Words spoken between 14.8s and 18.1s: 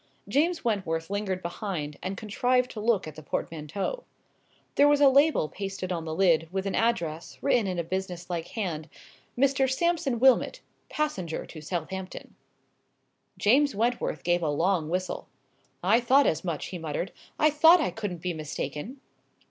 whistle. "I thought as much," he muttered; "I thought I